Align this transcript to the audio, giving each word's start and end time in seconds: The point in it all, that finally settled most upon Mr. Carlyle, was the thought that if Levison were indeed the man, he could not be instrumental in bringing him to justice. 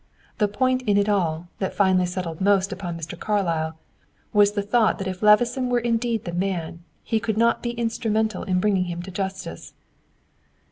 The 0.39 0.47
point 0.47 0.81
in 0.89 0.97
it 0.97 1.07
all, 1.07 1.47
that 1.59 1.75
finally 1.75 2.07
settled 2.07 2.41
most 2.41 2.71
upon 2.71 2.97
Mr. 2.97 3.15
Carlyle, 3.19 3.77
was 4.33 4.53
the 4.53 4.63
thought 4.63 4.97
that 4.97 5.07
if 5.07 5.21
Levison 5.21 5.69
were 5.69 5.77
indeed 5.77 6.25
the 6.25 6.33
man, 6.33 6.79
he 7.03 7.19
could 7.19 7.37
not 7.37 7.61
be 7.61 7.73
instrumental 7.73 8.41
in 8.41 8.59
bringing 8.59 8.85
him 8.85 9.03
to 9.03 9.11
justice. 9.11 9.73